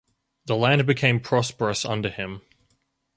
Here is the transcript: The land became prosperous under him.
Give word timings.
The 0.47 0.55
land 0.55 0.87
became 0.87 1.19
prosperous 1.19 1.85
under 1.85 2.09
him. 2.09 2.41